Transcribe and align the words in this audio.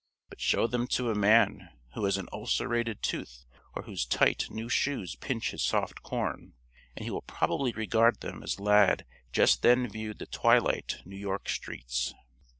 But 0.29 0.41
show 0.41 0.65
them 0.65 0.87
to 0.97 1.11
a 1.11 1.15
man 1.15 1.69
who 1.93 2.05
has 2.05 2.17
an 2.17 2.27
ulcerated 2.33 3.03
tooth, 3.03 3.45
or 3.75 3.83
whose 3.83 4.03
tight, 4.03 4.49
new 4.49 4.67
shoes 4.67 5.15
pinch 5.15 5.51
his 5.51 5.61
soft 5.61 6.01
corn, 6.01 6.55
and 6.95 7.05
he 7.05 7.11
will 7.11 7.21
probably 7.21 7.71
regard 7.73 8.21
them 8.21 8.41
as 8.41 8.59
Lad 8.59 9.05
just 9.31 9.61
then 9.61 9.87
viewed 9.87 10.17
the 10.17 10.25
twilight 10.25 10.97
New 11.05 11.17
York 11.17 11.47
streets. 11.47 12.15